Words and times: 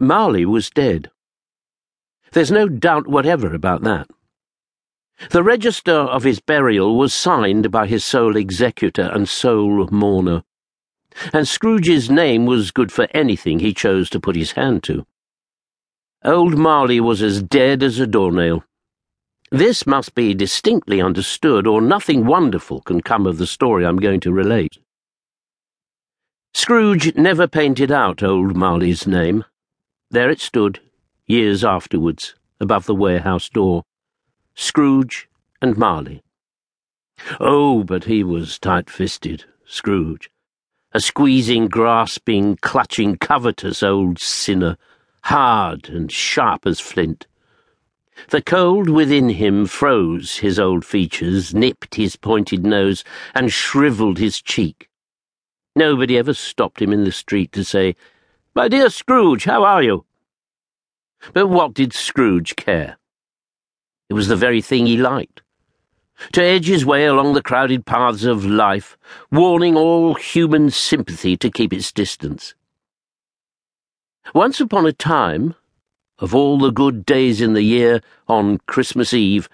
Marley 0.00 0.46
was 0.46 0.70
dead. 0.70 1.10
There's 2.32 2.50
no 2.50 2.68
doubt 2.68 3.06
whatever 3.06 3.54
about 3.54 3.82
that. 3.82 4.08
The 5.30 5.42
register 5.42 5.92
of 5.92 6.24
his 6.24 6.40
burial 6.40 6.96
was 6.96 7.12
signed 7.12 7.70
by 7.70 7.86
his 7.86 8.02
sole 8.02 8.36
executor 8.36 9.10
and 9.12 9.28
sole 9.28 9.86
mourner, 9.90 10.42
and 11.34 11.46
Scrooge's 11.46 12.10
name 12.10 12.46
was 12.46 12.70
good 12.70 12.90
for 12.90 13.08
anything 13.12 13.58
he 13.58 13.74
chose 13.74 14.08
to 14.10 14.20
put 14.20 14.36
his 14.36 14.52
hand 14.52 14.82
to. 14.84 15.04
Old 16.24 16.56
Marley 16.56 17.00
was 17.00 17.20
as 17.20 17.42
dead 17.42 17.82
as 17.82 17.98
a 17.98 18.06
doornail. 18.06 18.64
This 19.50 19.86
must 19.86 20.14
be 20.14 20.32
distinctly 20.32 21.02
understood, 21.02 21.66
or 21.66 21.82
nothing 21.82 22.24
wonderful 22.24 22.80
can 22.80 23.02
come 23.02 23.26
of 23.26 23.36
the 23.36 23.46
story 23.46 23.84
I'm 23.84 23.98
going 23.98 24.20
to 24.20 24.32
relate. 24.32 24.78
Scrooge 26.54 27.14
never 27.16 27.46
painted 27.46 27.92
out 27.92 28.22
old 28.22 28.56
Marley's 28.56 29.06
name. 29.06 29.44
There 30.12 30.28
it 30.28 30.40
stood, 30.40 30.80
years 31.26 31.62
afterwards, 31.64 32.34
above 32.58 32.86
the 32.86 32.94
warehouse 32.96 33.48
door. 33.48 33.84
Scrooge 34.56 35.28
and 35.62 35.76
Marley. 35.76 36.22
Oh, 37.38 37.84
but 37.84 38.04
he 38.04 38.24
was 38.24 38.58
tight 38.58 38.90
fisted, 38.90 39.44
Scrooge. 39.64 40.28
A 40.92 40.98
squeezing, 40.98 41.68
grasping, 41.68 42.56
clutching, 42.56 43.18
covetous 43.18 43.84
old 43.84 44.18
sinner, 44.18 44.76
hard 45.22 45.88
and 45.88 46.10
sharp 46.10 46.66
as 46.66 46.80
flint. 46.80 47.28
The 48.30 48.42
cold 48.42 48.88
within 48.88 49.28
him 49.28 49.66
froze 49.66 50.38
his 50.38 50.58
old 50.58 50.84
features, 50.84 51.54
nipped 51.54 51.94
his 51.94 52.16
pointed 52.16 52.66
nose, 52.66 53.04
and 53.32 53.52
shriveled 53.52 54.18
his 54.18 54.42
cheek. 54.42 54.90
Nobody 55.76 56.18
ever 56.18 56.34
stopped 56.34 56.82
him 56.82 56.92
in 56.92 57.04
the 57.04 57.12
street 57.12 57.52
to 57.52 57.64
say, 57.64 57.94
My 58.52 58.66
dear 58.66 58.90
Scrooge, 58.90 59.44
how 59.44 59.62
are 59.62 59.80
you? 59.80 60.04
But 61.32 61.46
what 61.46 61.72
did 61.72 61.92
Scrooge 61.92 62.56
care? 62.56 62.98
It 64.08 64.14
was 64.14 64.26
the 64.26 64.34
very 64.34 64.60
thing 64.60 64.86
he 64.86 64.96
liked. 64.96 65.42
To 66.32 66.42
edge 66.42 66.66
his 66.66 66.84
way 66.84 67.06
along 67.06 67.34
the 67.34 67.42
crowded 67.42 67.86
paths 67.86 68.24
of 68.24 68.44
life, 68.44 68.98
warning 69.30 69.76
all 69.76 70.14
human 70.14 70.70
sympathy 70.70 71.36
to 71.36 71.48
keep 71.48 71.72
its 71.72 71.92
distance. 71.92 72.54
Once 74.34 74.60
upon 74.60 74.84
a 74.84 74.92
time, 74.92 75.54
of 76.18 76.34
all 76.34 76.58
the 76.58 76.72
good 76.72 77.06
days 77.06 77.40
in 77.40 77.52
the 77.52 77.62
year, 77.62 78.00
on 78.26 78.58
Christmas 78.66 79.14
Eve, 79.14 79.48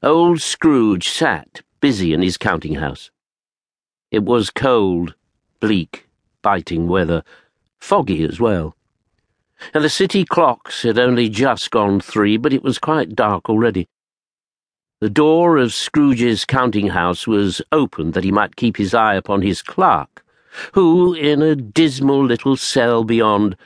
old 0.00 0.40
Scrooge 0.40 1.08
sat 1.08 1.62
busy 1.80 2.12
in 2.12 2.22
his 2.22 2.38
counting 2.38 2.76
house. 2.76 3.10
It 4.12 4.22
was 4.22 4.50
cold, 4.50 5.16
bleak, 5.58 6.08
biting 6.40 6.86
weather, 6.86 7.24
foggy 7.78 8.22
as 8.24 8.40
well 8.40 8.74
and 9.74 9.84
the 9.84 9.88
city 9.88 10.24
clocks 10.24 10.82
had 10.82 10.98
only 10.98 11.28
just 11.28 11.70
gone 11.70 12.00
three, 12.00 12.36
but 12.36 12.52
it 12.52 12.62
was 12.62 12.78
quite 12.78 13.14
dark 13.14 13.48
already. 13.48 13.88
The 15.00 15.10
door 15.10 15.58
of 15.58 15.74
Scrooge's 15.74 16.44
counting 16.44 16.88
house 16.88 17.26
was 17.26 17.62
open 17.70 18.12
that 18.12 18.24
he 18.24 18.32
might 18.32 18.56
keep 18.56 18.76
his 18.76 18.94
eye 18.94 19.14
upon 19.14 19.42
his 19.42 19.62
clerk, 19.62 20.24
who, 20.72 21.14
in 21.14 21.42
a 21.42 21.54
dismal 21.54 22.24
little 22.24 22.56
cell 22.56 23.04
beyond, 23.04 23.56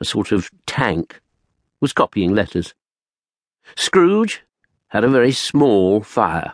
a 0.00 0.04
sort 0.04 0.32
of 0.32 0.50
tank, 0.66 1.20
was 1.80 1.92
copying 1.92 2.34
letters. 2.34 2.74
Scrooge 3.76 4.42
had 4.88 5.04
a 5.04 5.08
very 5.08 5.32
small 5.32 6.02
fire, 6.02 6.52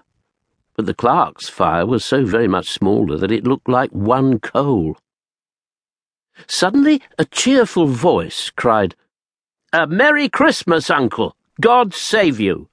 but 0.76 0.86
the 0.86 0.94
clerk's 0.94 1.48
fire 1.48 1.86
was 1.86 2.04
so 2.04 2.24
very 2.24 2.46
much 2.46 2.68
smaller 2.70 3.16
that 3.16 3.32
it 3.32 3.44
looked 3.44 3.68
like 3.68 3.90
one 3.90 4.38
coal. 4.38 4.96
Suddenly, 6.46 7.02
a 7.18 7.24
cheerful 7.24 7.86
voice 7.86 8.50
cried, 8.50 8.94
A 9.72 9.86
Merry 9.86 10.28
Christmas, 10.28 10.90
Uncle! 10.90 11.36
God 11.60 11.92
save 11.92 12.38
you! 12.38 12.68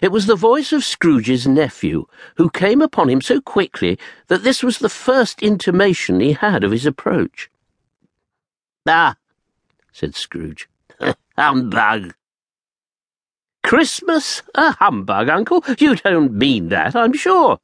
It 0.00 0.10
was 0.10 0.26
the 0.26 0.36
voice 0.36 0.72
of 0.72 0.82
Scrooge's 0.82 1.46
nephew, 1.46 2.06
who 2.36 2.50
came 2.50 2.80
upon 2.80 3.08
him 3.08 3.20
so 3.20 3.40
quickly 3.40 3.98
that 4.28 4.42
this 4.42 4.62
was 4.62 4.78
the 4.78 4.88
first 4.88 5.42
intimation 5.42 6.20
he 6.20 6.32
had 6.32 6.64
of 6.64 6.72
his 6.72 6.86
approach. 6.86 7.50
Ah, 8.86 9.16
said 9.92 10.14
Scrooge, 10.14 10.68
humbug. 11.36 12.14
Christmas 13.62 14.42
a 14.54 14.72
humbug, 14.72 15.28
Uncle? 15.28 15.64
You 15.78 15.96
don't 15.96 16.32
mean 16.32 16.68
that, 16.70 16.96
I'm 16.96 17.12
sure. 17.12 17.58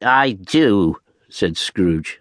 I 0.00 0.32
do, 0.32 0.98
said 1.28 1.56
Scrooge. 1.56 2.20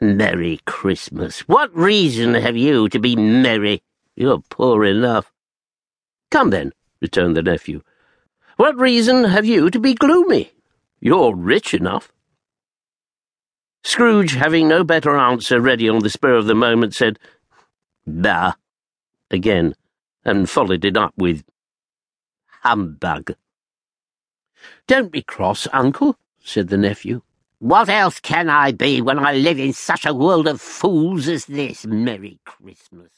Merry 0.00 0.60
Christmas. 0.66 1.40
What 1.40 1.74
reason 1.74 2.34
have 2.34 2.56
you 2.56 2.88
to 2.90 2.98
be 2.98 3.16
merry? 3.16 3.82
You're 4.14 4.42
poor 4.50 4.84
enough. 4.84 5.32
Come 6.30 6.50
then, 6.50 6.72
returned 7.00 7.36
the 7.36 7.42
nephew. 7.42 7.82
What 8.56 8.76
reason 8.76 9.24
have 9.24 9.46
you 9.46 9.70
to 9.70 9.78
be 9.78 9.94
gloomy? 9.94 10.52
You're 11.00 11.34
rich 11.34 11.72
enough. 11.72 12.12
Scrooge, 13.84 14.34
having 14.34 14.68
no 14.68 14.84
better 14.84 15.16
answer 15.16 15.60
ready 15.60 15.88
on 15.88 16.00
the 16.00 16.10
spur 16.10 16.34
of 16.34 16.46
the 16.46 16.54
moment, 16.54 16.94
said, 16.94 17.18
Bah, 18.06 18.54
again, 19.30 19.74
and 20.24 20.50
followed 20.50 20.84
it 20.84 20.96
up 20.96 21.14
with, 21.16 21.44
Humbug. 22.62 23.34
Don't 24.86 25.12
be 25.12 25.22
cross, 25.22 25.68
uncle, 25.72 26.18
said 26.42 26.68
the 26.68 26.76
nephew. 26.76 27.22
What 27.60 27.88
else 27.88 28.20
can 28.20 28.50
I 28.50 28.72
be 28.72 29.00
when 29.00 29.18
I 29.18 29.32
live 29.32 29.58
in 29.58 29.72
such 29.72 30.04
a 30.06 30.14
world 30.14 30.46
of 30.46 30.60
fools 30.60 31.26
as 31.26 31.46
this? 31.46 31.86
Merry 31.86 32.38
Christmas. 32.44 33.10